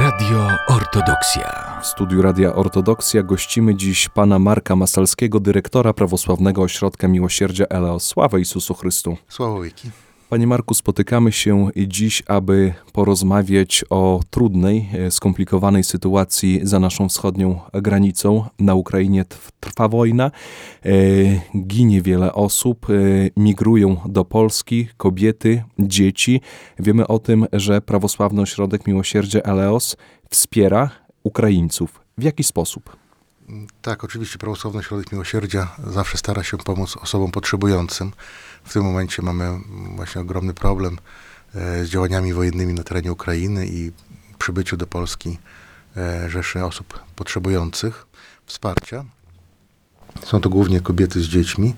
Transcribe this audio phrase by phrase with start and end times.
[0.00, 1.78] Radio Ortodoksja.
[1.82, 8.06] W studiu Radia Ortodoksja gościmy dziś pana Marka Masalskiego, dyrektora Prawosławnego Ośrodka Miłosierdzia Eleos.
[8.06, 9.16] Sława Isusu Chrystu.
[9.28, 9.90] Sława wieki.
[10.32, 17.60] Panie Marku, spotykamy się dziś, aby porozmawiać o trudnej, e, skomplikowanej sytuacji za naszą wschodnią
[17.72, 18.44] granicą.
[18.58, 19.24] Na Ukrainie
[19.60, 20.30] trwa wojna,
[20.84, 20.90] e,
[21.66, 22.92] ginie wiele osób, e,
[23.36, 26.40] migrują do Polski kobiety, dzieci.
[26.78, 29.96] Wiemy o tym, że Prawosławny Ośrodek Miłosierdzia Eleos
[30.30, 30.90] wspiera
[31.22, 32.00] Ukraińców.
[32.18, 33.01] W jaki sposób?
[33.82, 38.12] Tak, oczywiście Prawosławny Ośrodek Miłosierdzia zawsze stara się pomóc osobom potrzebującym.
[38.64, 39.60] W tym momencie mamy
[39.96, 40.98] właśnie ogromny problem
[41.54, 43.92] e, z działaniami wojennymi na terenie Ukrainy i
[44.38, 45.38] przybyciu do Polski
[45.96, 48.06] e, rzeszy osób potrzebujących
[48.46, 49.04] wsparcia.
[50.24, 51.74] Są to głównie kobiety z dziećmi.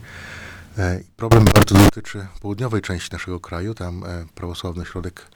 [0.78, 3.74] E, problem bardzo dotyczy południowej części naszego kraju.
[3.74, 5.26] Tam Prawosławny Ośrodek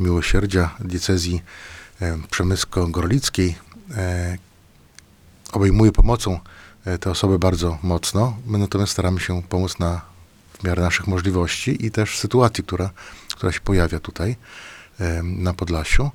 [0.00, 1.42] Miłosierdzia diecezji
[2.30, 3.54] przemysko-gorlickiej
[5.56, 6.40] obejmuje pomocą
[7.00, 8.36] te osoby bardzo mocno.
[8.46, 10.00] My natomiast staramy się pomóc na
[10.58, 12.90] w miarę naszych możliwości i też sytuacji, która,
[13.36, 14.36] która się pojawia tutaj
[15.22, 16.10] na Podlasiu.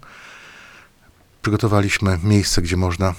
[1.42, 3.14] Przygotowaliśmy miejsce, gdzie można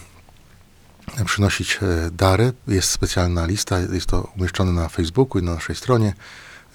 [1.25, 2.53] przynosić e, dary.
[2.69, 6.15] Jest specjalna lista, jest to umieszczone na Facebooku i na naszej stronie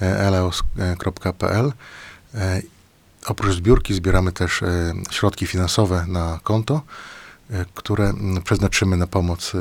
[0.02, 1.74] e, eleos.pl.
[2.36, 2.62] E,
[3.26, 4.64] oprócz zbiórki zbieramy też
[5.12, 6.82] środki finansowe na konto,
[7.74, 9.52] które przeznaczymy na pomoc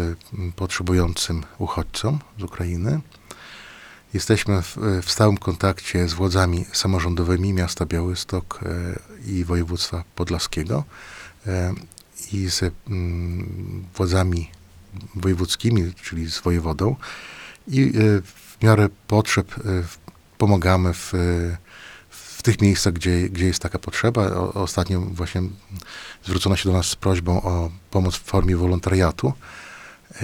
[0.56, 3.01] potrzebującym uchodźcom z Ukrainy.
[4.15, 10.84] Jesteśmy w, w, stałym kontakcie z władzami samorządowymi miasta Białystok e, i województwa podlaskiego
[11.47, 11.75] e,
[12.33, 14.50] i z mm, władzami
[15.15, 16.97] wojewódzkimi, czyli z wojewodą
[17.69, 17.91] i e,
[18.23, 19.55] w miarę potrzeb
[20.39, 21.12] pomagamy w
[22.47, 24.27] tych miejscach, gdzie, gdzie jest taka potrzeba.
[24.27, 25.43] O, ostatnio właśnie
[26.25, 29.33] zwrócono się do nas z prośbą o pomoc w formie wolontariatu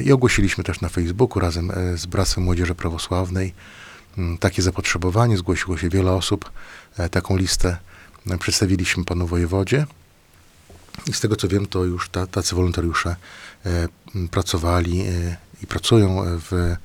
[0.04, 3.54] i ogłosiliśmy też na Facebooku razem z Bractwem Młodzieży Prawosławnej
[4.40, 6.50] takie zapotrzebowanie, zgłosiło się wiele osób.
[6.98, 7.76] E, taką listę
[8.30, 9.86] e, przedstawiliśmy panu wojewodzie.
[11.06, 13.16] I z tego co wiem, to już ta, tacy wolontariusze
[13.66, 13.88] e,
[14.30, 15.04] pracowali
[15.62, 16.76] i pracują w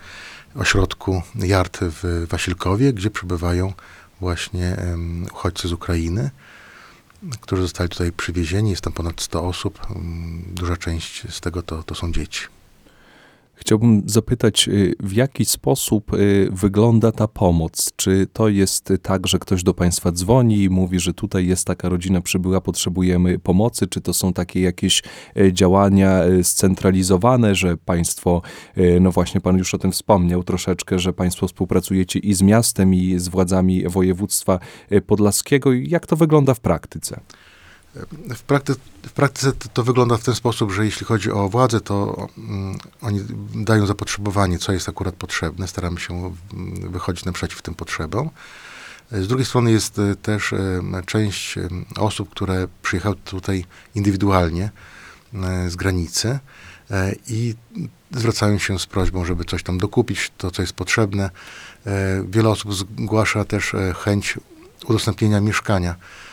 [0.55, 3.73] ośrodku JART w Wasilkowie, gdzie przebywają
[4.19, 4.77] właśnie
[5.33, 6.29] uchodźcy z Ukrainy,
[7.41, 8.69] którzy zostali tutaj przywiezieni.
[8.69, 9.87] Jest tam ponad 100 osób.
[10.47, 12.41] Duża część z tego to, to są dzieci.
[13.59, 17.91] Chciałbym zapytać, y, w jaki sposób y, wygląda ta pomoc?
[17.95, 21.89] Czy to jest tak, że ktoś do Państwa dzwoni i mówi, że tutaj jest taka
[21.89, 23.87] rodzina przybyła, potrzebujemy pomocy?
[23.87, 25.03] Czy to są takie jakieś
[25.37, 28.41] y, działania scentralizowane, że Państwo,
[29.01, 33.19] no właśnie Pan już o tym wspomniał troszeczkę, że Państwo współpracujecie i z miastem, i
[33.19, 34.59] z władzami województwa
[35.07, 35.73] podlaskiego?
[35.73, 37.19] Jak to wygląda w praktyce?
[38.35, 38.75] W, prakty,
[39.07, 43.21] w praktyce to, wygląda w ten sposób, że jeśli chodzi o władzę, to um, oni
[43.55, 45.67] dają zapotrzebowanie, co jest akurat potrzebne.
[45.67, 46.33] Staramy się um,
[46.91, 48.29] wychodzić naprzeciw tym potrzebom.
[49.11, 51.55] Z drugiej strony jest e, też e, część
[51.97, 53.65] osób, które przyjechały tutaj
[53.95, 54.69] indywidualnie
[55.33, 56.39] e, z granicy
[57.27, 57.55] i
[58.11, 61.29] zwracają się z prośbą, żeby coś tam dokupić, to co jest potrzebne.
[62.29, 64.37] Wiele osób zgłasza też chęć
[64.85, 66.26] udostępnienia mieszkania Mm,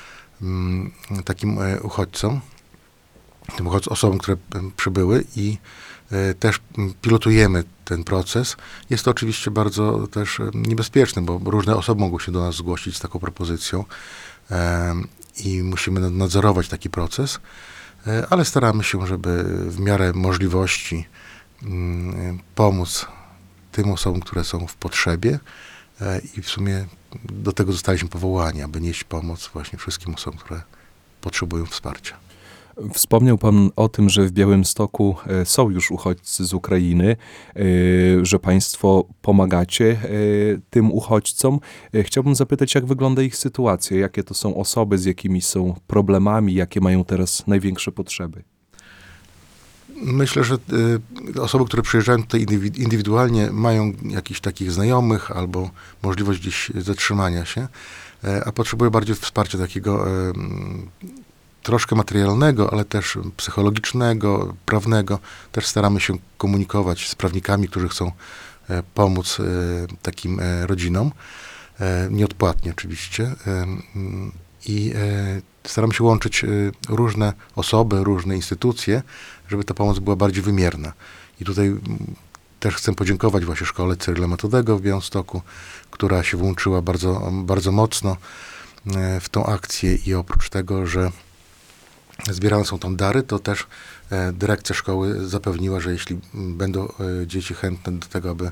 [1.24, 2.40] takim e, uchodźcom,
[3.56, 4.36] tym osobom, które
[4.76, 5.58] przybyły i
[6.10, 6.60] e, też
[7.02, 8.56] pilotujemy ten proces.
[8.90, 12.96] Jest to oczywiście bardzo też e, niebezpieczne, bo różne osoby mogą się do nas zgłosić
[12.96, 13.84] z taką propozycją
[15.44, 17.40] i musimy nadzorować taki proces,
[18.30, 21.06] ale staramy się, żeby w miarę możliwości
[21.62, 23.06] mm, pomóc
[23.72, 25.38] tym osobom, które są w potrzebie
[26.36, 26.86] i w sumie
[27.24, 30.62] do tego zostaliśmy powołani, aby nieść pomoc właśnie wszystkim osobom, które
[31.20, 32.16] potrzebują wsparcia.
[32.92, 37.16] Wspomniał Pan o tym, że w Białymstoku e, są już uchodźcy z Ukrainy,
[37.56, 37.62] e,
[38.24, 39.96] że Państwo pomagacie e,
[40.70, 41.60] tym uchodźcom.
[42.02, 46.80] Chciałbym zapytać, jak wygląda ich sytuacja, jakie to są osoby, z jakimi są problemami, jakie
[46.80, 48.42] mają teraz największe potrzeby.
[50.04, 50.58] Myślę, że
[51.36, 52.46] y, osoby, które przyjeżdżają tutaj
[52.76, 55.70] indywidualnie, mają jakichś takich znajomych albo
[56.02, 57.68] możliwość gdzieś zatrzymania się,
[58.24, 60.32] e, a potrzebują bardziej wsparcia takiego e,
[61.62, 65.18] troszkę materialnego, ale też psychologicznego, prawnego.
[65.52, 68.12] Też staramy się komunikować z prawnikami, którzy chcą
[68.70, 69.38] e, pomóc
[70.02, 71.12] takim rodzinom,
[72.10, 73.34] nieodpłatnie oczywiście.
[74.66, 74.92] I
[75.66, 76.44] staramy się łączyć
[76.88, 79.02] różne osoby, różne instytucje,
[79.48, 80.92] żeby ta pomoc była bardziej wymierna.
[81.40, 81.76] I tutaj
[82.64, 85.42] też chcę podziękować właśnie szkole Cyryla Metodego w Białymstoku,
[85.90, 88.16] która się włączyła bardzo, bardzo mocno
[88.96, 91.10] e, w tą akcję i oprócz tego, że
[92.30, 93.66] zbierane są tam dary, to też
[94.10, 98.50] e, dyrekcja szkoły zapewniła, że jeśli będą e, dzieci chętne do tego, aby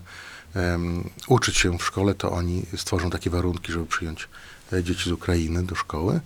[0.54, 4.28] em, uczyć się w szkole, to oni stworzą takie warunki, żeby przyjąć
[4.72, 6.20] e, dzieci z Ukrainy do szkoły.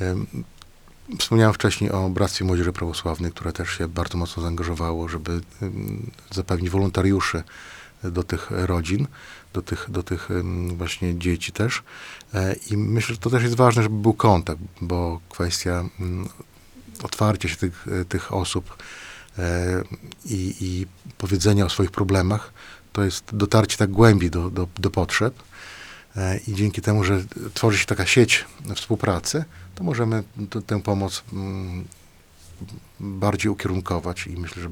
[0.00, 0.26] Em,
[1.18, 5.40] Wspomniałem wcześniej o Bractwie Młodzieży Prawosławnej, które też się bardzo mocno zaangażowało, żeby
[6.30, 7.42] zapewnić wolontariuszy
[8.04, 9.06] do tych rodzin,
[9.52, 10.28] do tych, do tych
[10.76, 11.82] właśnie dzieci też.
[12.34, 16.28] E, I myślę, że to też jest ważne, żeby był kontakt, bo kwestia mm,
[17.02, 18.76] otwarcia się tych, e, tych osób
[20.24, 20.86] i, i
[21.18, 22.52] powiedzenia o swoich problemach,
[22.94, 25.34] to jest dotarcie tak głębiej do, do, do potrzeb.
[26.16, 27.24] E, I dzięki temu, że
[27.54, 28.44] tworzy się taka sieć
[28.74, 29.44] współpracy,
[29.74, 31.84] to możemy t- tę pomoc mm,
[33.00, 34.68] bardziej ukierunkować i myślę, że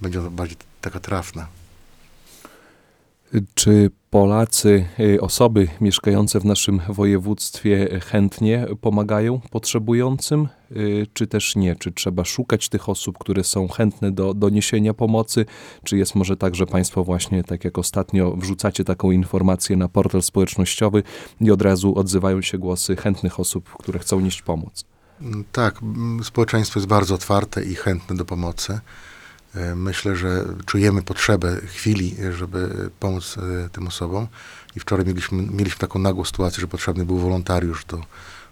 [0.00, 1.46] będzie ona bardziej taka trafna.
[3.54, 11.76] Czy Polacy, y, osoby mieszkające w naszym województwie chętnie pomagają potrzebującym, y, czy też nie?
[11.76, 15.46] Czy trzeba szukać tych osób, które są chętne do, do niesienia pomocy?
[15.84, 20.22] Czy jest może tak, że Państwo właśnie, tak jak ostatnio, wrzucacie taką informację na portal
[20.22, 21.02] społecznościowy
[21.40, 24.84] i od razu odzywają się głosy chętnych osób, które chcą nieść pomoc?
[25.52, 25.80] Tak,
[26.22, 28.80] społeczeństwo jest bardzo otwarte i chętne do pomocy.
[29.54, 34.26] E, Myślę, że czujemy potrzebę chwili, żeby pomóc e, tym osobom.
[34.76, 38.00] I wczoraj mieliśmy, mieliśmy taką nagłą sytuację, że potrzebny był wolontariusz do,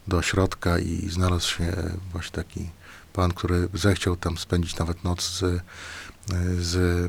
[0.07, 1.73] do ośrodka i znalazł się
[2.13, 2.71] właśnie taki
[3.13, 5.61] pan, który zechciał tam spędzić nawet noc z, e,
[6.59, 7.09] z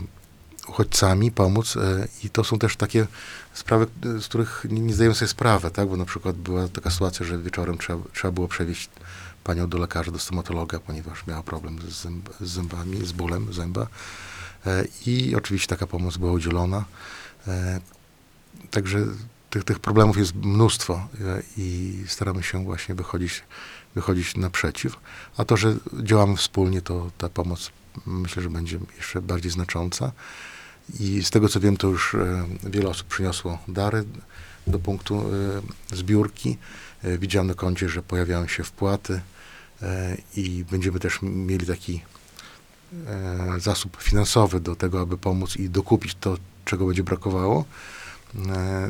[0.68, 1.78] uchodźcami, pomóc.
[1.78, 3.08] e, I to są też takie
[3.54, 3.88] sprawy,
[4.18, 5.88] e, z których nie, nie zdajemy sobie sprawy, tak?
[5.90, 8.90] Bo na przykład była taka sytuacja, że wieczorem trzeba, trzeba było przewieźć
[9.48, 13.88] panią do lekarza, do stomatologa, ponieważ miała problem z, zęb, z zębami, z bólem zęba.
[14.66, 16.86] E, I oczywiście taka pomoc była udzielona.
[17.48, 17.80] E,
[18.72, 19.06] Także
[19.50, 23.44] tych, tych problemów jest mnóstwo e, i staramy się właśnie wychodzić,
[23.96, 24.96] wychodzić naprzeciw.
[25.38, 27.72] A to, że działamy wspólnie, to ta pomoc
[28.06, 30.12] myślę, że będzie jeszcze bardziej znacząca.
[31.00, 32.16] I z tego co wiem, to już
[32.64, 34.04] wiele osób przyniosło dary
[34.68, 35.24] do punktu
[35.94, 36.58] zbiórki.
[37.04, 39.22] Widziałem na koncie, że pojawiają się wpłaty
[40.36, 42.02] i będziemy też mieli taki
[43.08, 47.66] e, zasób finansowy do tego, aby pomóc i dokupić to, czego będzie brakowało
[48.36, 48.90] e,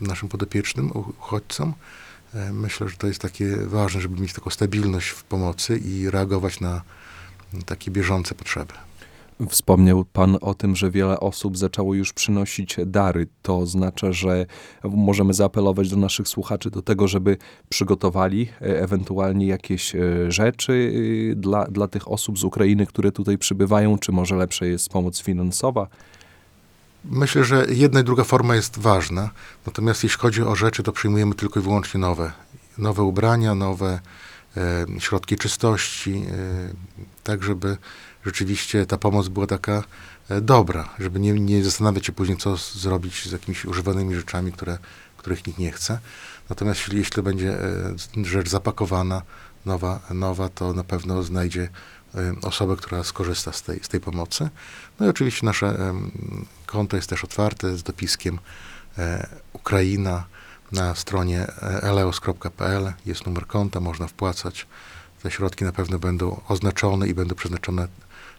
[0.00, 1.74] naszym podopiecznym, uchodźcom.
[2.34, 6.60] E, Myślę, że to jest takie ważne, żeby mieć taką stabilność w pomocy i reagować
[6.60, 6.82] na
[7.66, 8.72] takie bieżące potrzeby.
[9.48, 13.26] Wspomniał Pan o tym, że wiele osób zaczęło już przynosić dary.
[13.42, 14.46] To oznacza, że
[14.84, 17.36] możemy zaapelować do naszych słuchaczy do tego, żeby
[17.68, 20.00] przygotowali e, ewentualnie jakieś e,
[20.32, 20.92] rzeczy
[21.32, 25.22] e, dla, dla tych osób z Ukrainy, które tutaj przybywają, czy może lepsza jest pomoc
[25.22, 25.86] finansowa?
[27.04, 29.30] Myślę, że jedna i druga forma jest ważna,
[29.66, 32.32] natomiast jeśli chodzi o rzeczy, to przyjmujemy tylko i wyłącznie nowe.
[32.78, 34.00] Nowe ubrania, nowe
[34.56, 37.76] e, środki czystości, e, tak żeby
[38.24, 39.82] rzeczywiście ta pomoc była taka
[40.28, 44.78] e, dobra, żeby nie, nie zastanawiać się później, co zrobić z jakimiś używanymi rzeczami, które,
[45.16, 45.98] których nikt nie chce.
[46.48, 49.22] Natomiast jeśli, jeśli będzie e, rzecz zapakowana,
[49.66, 51.68] nowa, nowa, to na pewno znajdzie
[52.14, 54.48] e, osobę, która skorzysta z tej, z tej pomocy.
[55.00, 55.94] No i oczywiście nasze
[56.66, 58.38] konto jest też otwarte z dopiskiem
[59.52, 60.24] Ukraina
[60.72, 61.46] na stronie
[61.82, 62.92] eleos.pl.
[63.06, 64.66] Jest numer konta, można wpłacać.
[65.22, 67.88] Te środki na pewno będą oznaczone i będą przeznaczone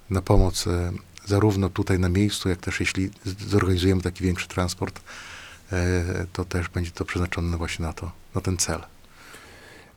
[0.10, 0.92] na pomoc e,
[1.26, 3.10] zarówno tutaj na miejscu, jak też jeśli
[3.48, 5.00] zorganizujemy taki większy transport,
[5.72, 8.84] e, to też będzie to przeznaczone właśnie na to, na ten cel.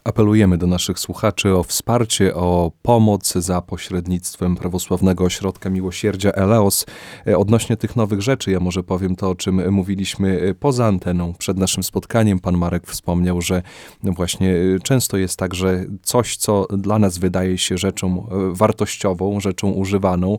[0.05, 6.87] Apelujemy do naszych słuchaczy o wsparcie, o pomoc za pośrednictwem Prawosławnego Ośrodka Miłosierdzia Eleos.
[7.27, 11.35] E, Odnośnie tych nowych rzeczy, ja może powiem to, o czym mówiliśmy e, poza anteną.
[11.39, 13.63] Przed naszym spotkaniem pan Marek wspomniał, że
[14.03, 19.71] właśnie e, często jest tak, że coś, co dla nas wydaje się rzeczą wartościową, rzeczą
[19.71, 20.39] używaną,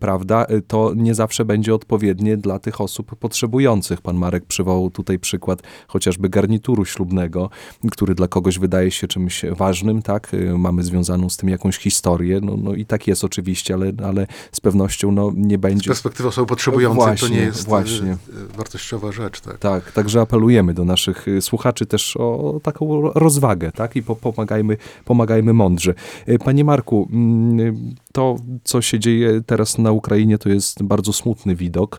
[0.00, 4.00] prawda, to nie zawsze będzie odpowiednie dla tych osób potrzebujących.
[4.00, 7.50] Pan Marek przywołał tutaj przykład chociażby garnituru ślubnego,
[7.90, 10.34] który dla kogoś wydaje się czymś ważnym, tak?
[10.34, 14.26] Y, Mamy związaną z tym jakąś historię, no, no i tak jest oczywiście, ale, ale
[14.52, 15.88] z pewnością no, nie Z będzie.
[15.90, 18.10] perspektywy osoby potrzebującej to Właśnie, nie jest właśnie.
[18.10, 18.12] e,
[18.52, 19.40] e, wartościowa rzecz.
[19.40, 19.58] Tak.
[19.58, 23.96] Tak, także apelujemy do naszych y, słuchaczy też o taką ro- rozwagę, tak?
[23.96, 25.94] I po, pomagajmy, pomagajmy mądrze.
[26.28, 27.74] Y, Panie Marku, mm, y,
[28.14, 31.98] to, co się dzieje teraz na Ukrainie, to jest bardzo smutny widok.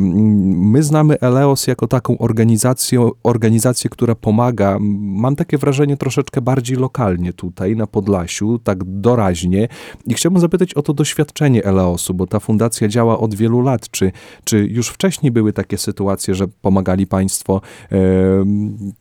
[0.00, 7.32] My znamy Eleos jako taką organizację, organizację, która pomaga, mam takie wrażenie, troszeczkę bardziej lokalnie
[7.32, 9.68] tutaj na Podlasiu, tak doraźnie.
[10.06, 13.90] I chciałbym zapytać o to doświadczenie Eleosu, bo ta fundacja działa od wielu lat.
[13.90, 14.12] Czy,
[14.44, 17.60] czy już wcześniej były takie sytuacje, że pomagali Państwo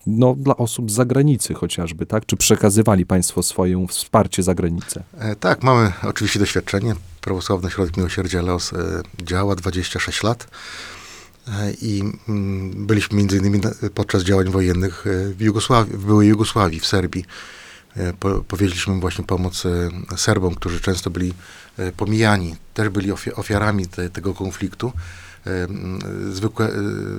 [0.08, 2.26] no, dla osób z zagranicy chociażby, tak?
[2.26, 5.04] Czy przekazywali Państwo swoje wsparcie za granicę?
[5.20, 6.96] E, tak, mamy oczywiście doświadczenie.
[7.22, 10.48] Prawosławny Środek Miłosierdzia Leos e, działa 26 lat
[11.48, 13.62] e, i mm, byliśmy między innymi
[13.96, 15.06] podczas działań wojennych
[15.36, 17.26] w, Jugosławii, w byłej Jugosławii, w Serbii.
[18.20, 19.64] Po, powieźliśmy właśnie pomoc
[20.18, 21.34] Serbom, którzy często byli
[21.98, 24.94] pomijani, też byli ofiarami te, tego konfliktu.
[26.32, 26.72] Zwykłe,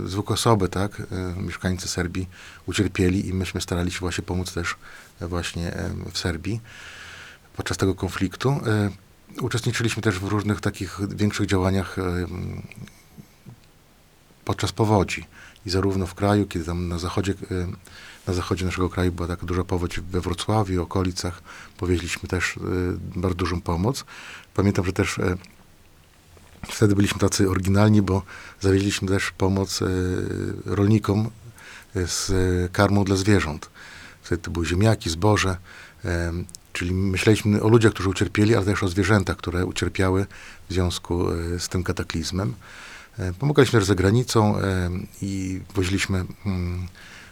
[0.07, 1.03] zwykłe osoby, tak,
[1.37, 2.29] mieszkańcy Serbii
[2.67, 4.75] ucierpieli i myśmy starali się właśnie pomóc też
[5.21, 5.73] właśnie
[6.13, 6.61] w Serbii
[7.59, 8.51] podczas tego konfliktu.
[8.51, 8.91] E,
[9.41, 12.27] uczestniczyliśmy też w różnych takich większych działaniach e,
[14.45, 15.27] podczas powodzi.
[15.67, 17.67] I zarówno w kraju, kiedy tam na zachodzie, e,
[18.27, 21.43] na zachodzie naszego kraju była taka duża powódź we Wrocławiu, okolicach,
[21.77, 22.59] powieźliśmy też
[23.17, 24.05] bardzo dużą pomoc.
[24.55, 25.21] Pamiętam, że też
[26.69, 28.23] wtedy byliśmy tacy oryginalni, bo
[28.61, 29.81] zawieźliśmy też pomoc
[30.65, 31.31] rolnikom
[31.95, 32.33] z
[32.73, 33.71] karmą dla zwierząt.
[34.43, 35.57] To były ziemniaki, zboże.
[36.73, 40.27] Czyli myśleliśmy o ludziach, którzy ucierpieli, ale też o zwierzętach, które ucierpiały
[40.69, 42.55] w związku e, z tym kataklizmem.
[43.19, 44.91] E, pomagaliśmy też za granicą e,
[45.23, 46.87] i woziliśmy mm,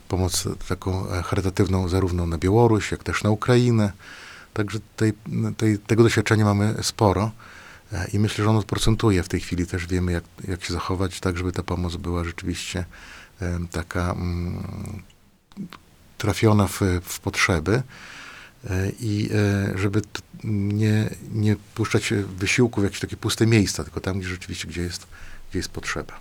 [0.08, 3.92] pomoc taką charytatywną zarówno na Białoruś, jak też na Ukrainę.
[4.54, 5.12] Także tej,
[5.56, 7.30] tej, tego doświadczenia mamy sporo
[8.12, 9.66] i myślę, że ono procentuje w tej chwili.
[9.66, 12.84] Też wiemy, jak, jak się zachować, tak żeby ta pomoc była rzeczywiście
[13.70, 14.62] taka mm,
[16.18, 17.82] trafiona w, w potrzeby.
[18.70, 20.02] E, i e, żeby
[20.44, 25.06] nie, nie puszczać wysiłku w jakieś takie puste miejsca, tylko tam, gdzie rzeczywiście, gdzie jest,
[25.50, 26.12] gdzie jest potrzeba.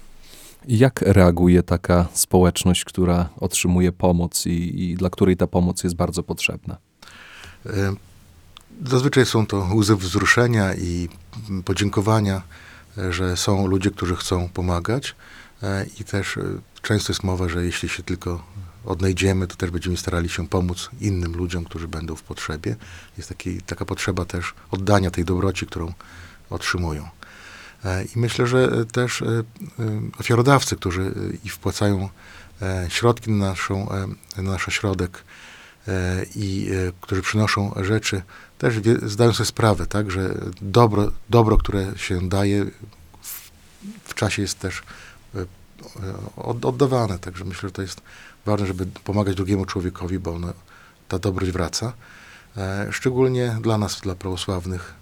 [0.68, 6.24] Jak reaguje taka społeczność, która otrzymuje pomoc i, i dla której ta pomoc jest bardzo
[6.24, 6.78] potrzebna?
[7.66, 7.96] E,
[8.86, 11.10] zazwyczaj są to łzy wzruszenia i
[11.66, 12.42] podziękowania,
[13.10, 15.16] że są ludzie, którzy chcą pomagać
[16.00, 16.40] i też
[16.82, 18.44] często jest mowa, że jeśli się tylko
[18.86, 22.76] odnajdziemy, to też będziemy starali się pomóc innym ludziom, którzy będą w potrzebie.
[23.18, 25.94] Jest taki, taka potrzeba też oddania tej dobroci, którą
[26.50, 27.10] otrzymują.
[27.86, 29.44] E, I myślę, że też e, e,
[30.20, 31.14] ofiarodawcy, którzy
[31.44, 32.10] i wpłacają
[32.90, 33.90] środki na, naszą,
[34.38, 35.24] na nasz ośrodek
[36.36, 36.70] i
[37.02, 38.22] którzy przynoszą rzeczy,
[38.58, 38.76] też
[39.06, 42.66] zdają sobie sprawę, tak, że dobro, dobro, które się daje
[43.22, 43.52] w,
[44.04, 44.84] w czasie jest też
[46.38, 47.20] oddawane.
[47.20, 48.02] Także myślę, że to jest
[48.46, 50.40] ważne, żeby pomagać drugiemu człowiekowi, bo
[51.08, 51.94] ta dobroć wraca.
[52.58, 54.94] E, szczególnie dla nas, dla prawosławnych,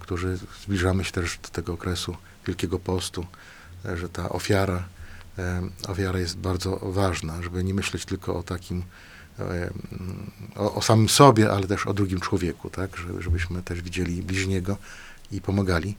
[0.00, 3.26] którzy zbliżamy się też do tego okresu Wielkiego Postu,
[3.84, 4.84] e, że ta ofiara,
[5.38, 8.82] e, ofiara jest bardzo ważna, żeby nie myśleć tylko o takim,
[10.56, 12.96] o, o samym sobie, ale też o drugim człowieku, tak?
[13.18, 14.76] żebyśmy też widzieli bliźniego
[15.30, 15.96] i pomagali,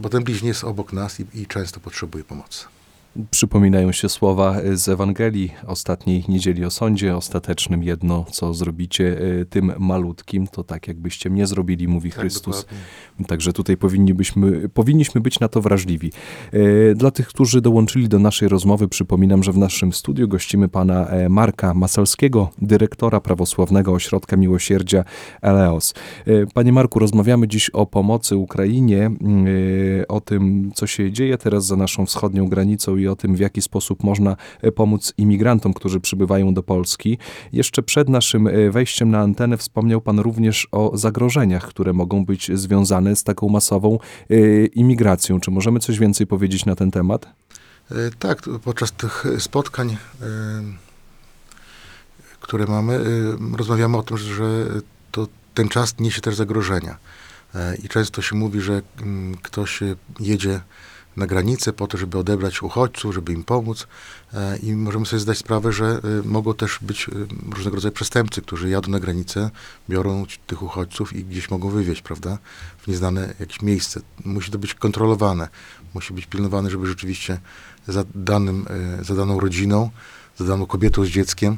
[0.00, 2.64] bo ten bliźni jest obok nas i, i często potrzebuje pomocy.
[3.30, 7.82] Przypominają się słowa z Ewangelii ostatniej niedzieli o sądzie ostatecznym.
[7.82, 12.56] Jedno, co zrobicie e, tym malutkim, to tak jakbyście mnie zrobili, mówi tak, Chrystus.
[12.56, 13.26] Dokładnie.
[13.26, 16.12] Także tutaj powinniśmy, powinniśmy być na to wrażliwi.
[16.52, 21.06] E, dla tych, którzy dołączyli do naszej rozmowy, przypominam, że w naszym studiu gościmy pana
[21.06, 25.04] e, Marka Masalskiego, dyrektora prawosławnego ośrodka miłosierdzia
[25.42, 25.94] Eleos.
[26.54, 29.10] Panie Marku, rozmawiamy dziś o pomocy Ukrainie,
[30.08, 33.62] o tym, co się dzieje teraz za naszą wschodnią granicą i o tym, w jaki
[33.62, 37.18] sposób można e, pomóc imigrantom, którzy przybywają do Polski.
[37.52, 42.50] Jeszcze przed naszym e, wejściem na antenę wspomniał Pan również o zagrożeniach, które mogą być
[42.58, 43.98] związane z taką masową
[44.30, 45.40] e, imigracją.
[45.40, 47.26] Czy możemy coś więcej powiedzieć na ten temat?
[48.18, 49.96] Tak, podczas tych spotkań,
[52.40, 53.00] które mamy,
[53.56, 54.66] rozmawiamy o tym, że
[55.10, 56.96] to ten czas niesie też zagrożenia.
[57.82, 59.80] I często się mówi, że mm, ktoś
[60.20, 60.60] jedzie
[61.16, 63.86] na granicę po to, żeby odebrać uchodźców, żeby im pomóc.
[64.34, 67.12] E, I możemy sobie zdać sprawę, że e, mogą też być e,
[67.54, 69.50] różnego rodzaju przestępcy, którzy jadą na granicę,
[69.88, 72.38] biorą tych uchodźców i gdzieś mogą wywieźć, prawda,
[72.78, 74.00] w nieznane jakieś miejsce.
[74.24, 75.48] Musi to być kontrolowane,
[75.94, 77.40] musi być pilnowane, żeby rzeczywiście
[77.88, 78.66] za, danym,
[79.02, 79.90] za daną rodziną,
[80.38, 81.56] za daną kobietą z dzieckiem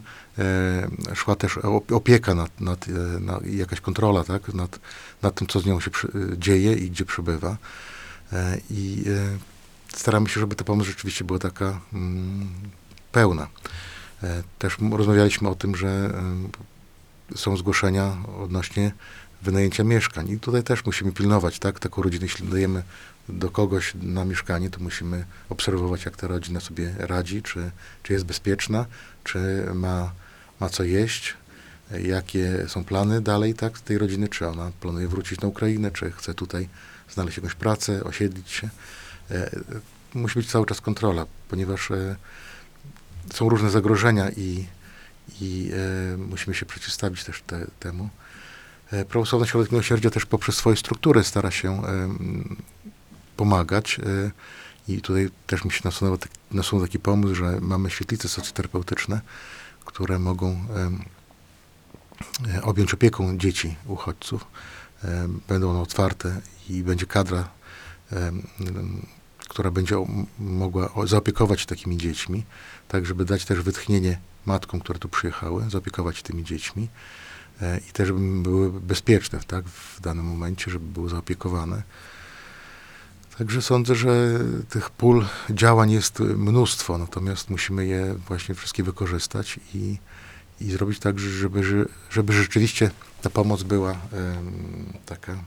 [1.14, 1.59] szła też
[1.90, 2.87] opieka nad, nad,
[3.21, 4.80] nad jakaś kontrola, tak, nad,
[5.23, 5.90] nad tym, co z nią się
[6.37, 7.56] dzieje i gdzie przebywa.
[8.70, 9.04] I
[9.96, 12.48] staramy się, żeby ta pomoc rzeczywiście była taka mm,
[13.12, 13.48] pełna.
[14.22, 15.88] E, też rozmawialiśmy o tym, że
[17.32, 18.92] e, są zgłoszenia odnośnie
[19.42, 20.30] wynajęcia mieszkań.
[20.30, 22.82] I tutaj też musimy pilnować, tak, taką rodzinę, jeśli dajemy
[23.28, 27.70] do kogoś na mieszkanie, to musimy obserwować, jak ta rodzina sobie radzi, czy,
[28.02, 28.86] czy jest bezpieczna,
[29.24, 30.12] czy ma,
[30.60, 31.34] ma co jeść,
[32.04, 36.34] jakie są plany dalej, tak, tej rodziny, czy ona planuje wrócić na Ukrainę, czy chce
[36.34, 36.68] tutaj
[37.14, 38.69] znaleźć jakąś pracę, osiedlić się.
[39.31, 39.50] E,
[40.14, 42.16] Musi być cały czas kontrola, ponieważ e,
[43.33, 44.66] są różne zagrożenia i,
[45.40, 45.71] i
[46.14, 48.09] e, musimy się przeciwstawić też te, temu.
[49.09, 51.83] Prawosławny Środek Miłosierdzia też poprzez swoje struktury stara się
[53.37, 54.00] pomagać
[54.88, 59.21] i tutaj też mi się nasunął, tak- nasunął taki pomysł, że mamy świetlice socjoterapeutyczne,
[59.85, 60.66] które mogą
[62.62, 64.45] objąć opieką dzieci uchodźców.
[65.49, 67.49] Będą one otwarte i będzie kadra,
[69.38, 70.06] która będzie
[70.38, 72.44] mogła zaopiekować się takimi dziećmi,
[72.88, 76.88] tak żeby dać też wytchnienie matkom, które tu przyjechały, zaopiekować się tymi dziećmi
[77.62, 81.82] e, i też żeby były bezpieczne tak, w danym momencie, żeby były zaopiekowane.
[83.38, 89.99] Także sądzę, że tych pól działań jest mnóstwo, natomiast musimy je właśnie wszystkie wykorzystać i,
[90.66, 92.90] i zrobić tak, żeby, że- żeby rzeczywiście
[93.23, 93.97] ta pomoc była
[95.07, 95.38] taka e,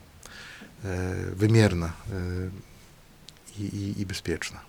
[1.36, 1.92] wymierna e,
[3.60, 4.60] i, i bezpieczna.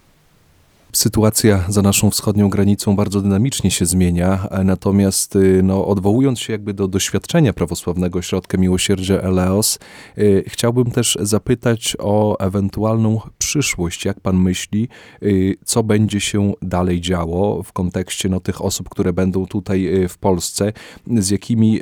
[0.97, 6.53] Sytuacja za naszą wschodnią granicą bardzo dynamicznie się zmienia, e, natomiast y, no, odwołując się
[6.53, 9.79] jakby do doświadczenia prawosławnego Ośrodka Miłosierdzia Eleos,
[10.19, 14.05] y, chciałbym też zapytać o ewentualną przyszłość.
[14.05, 14.89] Jak pan myśli,
[15.23, 20.19] y, co będzie się dalej działo w kontekście no, tych osób, które będą tutaj w
[20.19, 20.73] Polsce,
[21.19, 21.81] z jakimi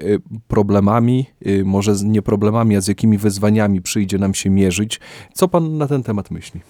[0.49, 1.27] problemami,
[1.65, 5.01] może nie problemami, a z jakimi wyzwaniami przyjdzie nam się mierzyć?
[5.35, 6.61] Co pan na ten temat myśli?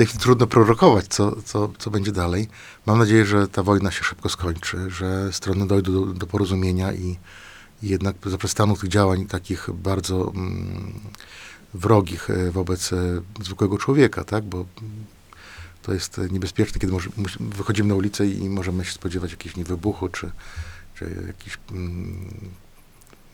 [0.00, 2.48] Tej chwili trudno prorokować, co, co, co będzie dalej.
[2.86, 7.18] Mam nadzieję, że ta wojna się szybko skończy, że strony dojdą do, do porozumienia i,
[7.82, 10.92] i jednak zaprzestaną tych działań takich bardzo mm,
[11.74, 12.96] wrogich e, wobec e,
[13.42, 14.44] zwykłego człowieka, tak?
[14.44, 14.64] Bo
[15.82, 20.08] to jest niebezpieczne, kiedy może, wychodzimy na ulicę i możemy się spodziewać jakiegoś nie, wybuchu,
[20.08, 20.30] czy,
[20.94, 22.50] czy jakiś, mm,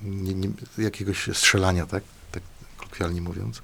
[0.02, 2.02] nie, nie, jakiegoś strzelania, tak?
[2.32, 2.42] tak
[2.76, 3.62] kolokwialnie mówiąc.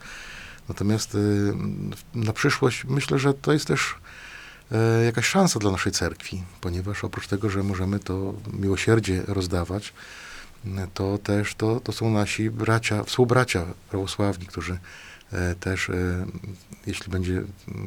[0.69, 1.53] Natomiast y,
[2.15, 3.95] na przyszłość myślę, że to jest też
[4.73, 9.93] e, jakaś szansa dla naszej cerkwi, ponieważ oprócz tego, że możemy to miłosierdzie rozdawać,
[10.65, 14.79] m, to też to, to są nasi bracia, współbracia prawosławni, którzy
[15.33, 16.27] e, też, e,
[16.87, 17.43] jeśli będzie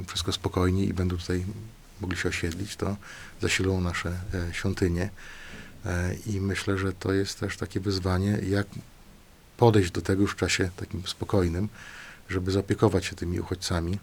[0.07, 1.45] wszystko spokojnie i będą tutaj
[2.01, 2.95] mogli się osiedlić, to
[3.41, 4.19] zasilą nasze
[4.51, 5.09] świątynie.
[6.27, 8.67] I myślę, że to jest też takie wyzwanie, jak
[9.57, 11.69] podejść do tego już w czasie takim spokojnym,
[12.29, 13.99] żeby zaopiekować się tymi uchodźcami,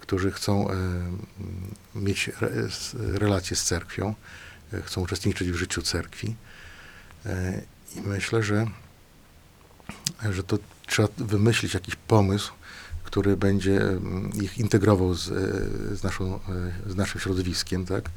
[0.00, 0.74] którzy chcą e,
[1.94, 2.30] mieć
[2.96, 4.14] relacje z cerkwią,
[4.72, 6.36] e, chcą uczestniczyć w życiu cerkwi.
[7.26, 7.62] E,
[7.96, 8.66] I myślę, że,
[10.30, 12.52] że to trzeba wymyślić jakiś pomysł,
[13.04, 13.80] który będzie
[14.42, 15.24] ich integrował z,
[15.98, 16.40] z, naszą,
[16.86, 18.10] z naszym środowiskiem, tak?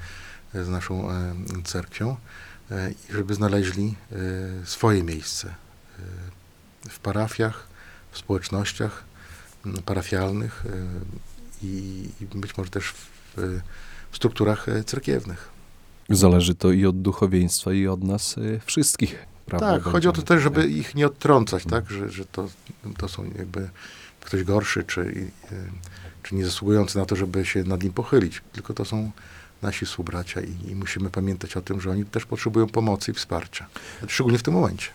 [0.54, 1.10] Z naszą
[1.64, 2.18] cerkwią
[3.10, 3.96] i żeby znaleźli
[4.64, 5.56] swoje miejsce
[6.90, 7.68] w parafiach,
[8.12, 9.04] w społecznościach
[9.86, 13.38] parafialnych e, i, i być może też w,
[14.12, 15.50] w strukturach e, cerkiewnych.
[16.10, 19.26] Zależy to i od duchowieństwa, i od nas y, wszystkich.
[19.46, 19.72] Prawda?
[19.72, 22.50] Tak, chodzi o to też, żeby ich nie odtrącać, tak, że, że to,
[22.98, 23.70] to są jakby
[24.22, 25.32] ktoś gorszy, czy,
[26.24, 29.12] czy nie zasługujący na to, żeby się nad nim pochylić, tylko to są
[29.62, 33.68] nasi współbracia i, i musimy pamiętać o tym, że oni też potrzebują pomocy i wsparcia,
[34.08, 34.88] szczególnie w tym momencie.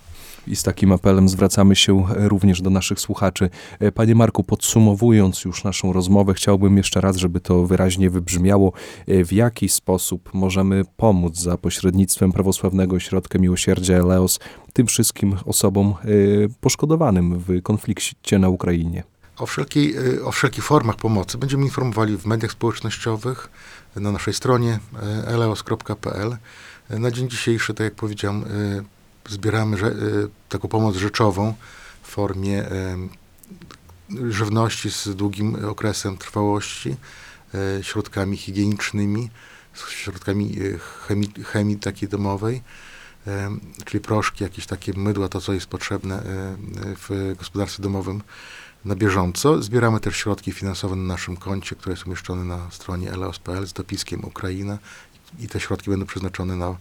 [0.46, 3.50] I z takim apelem zwracamy się e, również do naszych słuchaczy.
[3.80, 8.72] E, Panie Marku, podsumowując już naszą rozmowę, chciałbym jeszcze raz, żeby to wyraźnie wybrzmiało,
[9.06, 14.40] e, w jaki sposób możemy pomóc za pośrednictwem Prawosławnego Ośrodka Miłosierdzia Eleos
[14.72, 15.94] tym wszystkim osobom
[16.60, 19.02] poszkodowanym w konflikcie na Ukrainie.
[19.38, 23.50] O, wszelkiej, o wszelkich formach pomocy będziemy informowali w mediach społecznościowych,
[23.96, 24.78] na naszej stronie
[25.26, 26.36] eleos.pl.
[26.90, 28.44] Na dzień dzisiejszy, tak jak powiedziałem,
[29.28, 31.54] zbieramy y, taką pomoc rzeczową
[32.02, 32.96] w formie e,
[34.30, 36.96] żywności z długim okresem trwałości,
[37.54, 39.30] e, środkami higienicznymi,
[39.88, 42.62] środkami e, chemii, chemii takiej domowej,
[43.26, 43.50] e,
[43.84, 46.56] czyli proszki, jakieś takie mydła, to co jest potrzebne e,
[47.08, 48.22] w gospodarstwie domowym
[48.84, 49.62] na bieżąco.
[49.62, 54.24] Zbieramy też środki finansowe na naszym koncie, które jest umieszczone na stronie eleos.pl z dopiskiem
[54.24, 54.78] Ukraina
[55.38, 56.76] i te środki będą przeznaczone na,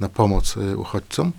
[0.00, 1.32] na pomoc e, uchodźcom.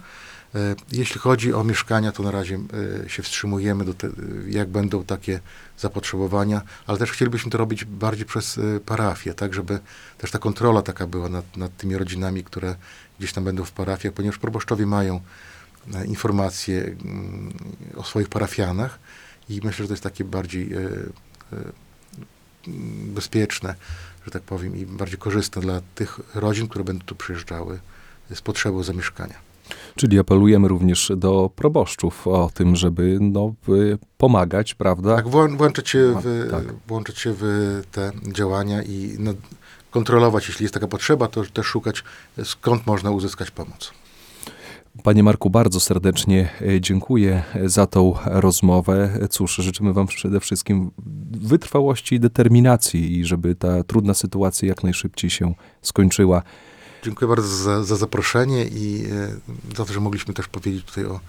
[0.55, 2.59] E, Jeśli chodzi o mieszkania, to na razie
[3.05, 4.09] e, się wstrzymujemy, do te,
[4.47, 5.39] jak będą takie
[5.77, 9.79] zapotrzebowania, ale też chcielibyśmy to robić bardziej przez e, parafię, tak żeby
[10.17, 12.75] też ta kontrola taka była nad, nad tymi rodzinami, które
[13.19, 15.21] gdzieś tam będą w parafiach, ponieważ proboszczowie mają
[16.05, 17.53] informacje mm,
[17.95, 18.99] o swoich parafianach
[19.49, 20.69] i myślę, że to jest takie bardziej
[23.05, 23.75] bezpieczne,
[24.25, 27.79] że tak powiem, i bardziej korzystne dla tych rodzin, które będą tu przyjeżdżały
[28.33, 29.48] z potrzebą zamieszkania.
[29.95, 33.53] Czyli apelujemy również do proboszczów o tym, żeby no,
[34.17, 35.15] pomagać, prawda?
[35.15, 36.63] Tak, włą- włączyć się, w, tak.
[36.87, 37.43] włączyć się w
[37.91, 39.33] te działania i no,
[39.91, 42.03] kontrolować, jeśli jest taka potrzeba, to też szukać,
[42.43, 43.91] skąd można uzyskać pomoc.
[45.03, 49.19] Panie Marku, bardzo serdecznie e, dziękuję za tą rozmowę.
[49.29, 50.91] Cóż, życzymy Wam przede wszystkim
[51.31, 56.43] wytrwałości i determinacji i żeby ta trudna sytuacja jak najszybciej się skończyła.
[57.03, 61.19] Dziękuję bardzo za, za zaproszenie i e, za to, że mogliśmy też powiedzieć tutaj o,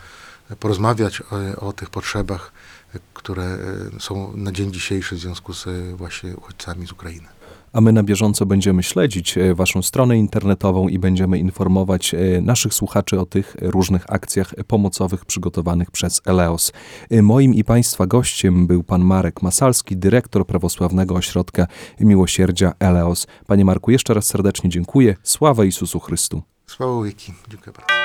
[0.61, 2.53] porozmawiać o, o tych potrzebach,
[2.95, 3.59] e, które e,
[4.01, 7.29] są na dzień dzisiejszy w związku z e, właśnie uchodźcami z Ukrainy.
[7.73, 12.75] A my na bieżąco będziemy śledzić e, Waszą stronę internetową i będziemy informować e, naszych
[12.75, 16.73] słuchaczy o tych różnych akcjach pomocowych przygotowanych przez Eleos.
[17.11, 21.67] E, Moim i Państwa gościem był pan Marek Masalski, dyrektor prawosławnego ośrodka
[22.01, 23.27] miłosierdzia Eleos.
[23.47, 25.17] Panie Marku, jeszcze raz serdecznie dziękuję.
[25.23, 26.43] Sława Jezusu Chrystu.
[26.67, 27.33] Sława Wiki.
[27.49, 28.01] Dziękuję bardzo.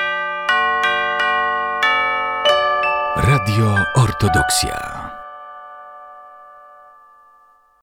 [3.16, 5.05] Radio Ortodoksja.